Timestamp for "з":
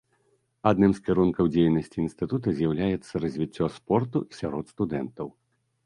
0.99-1.03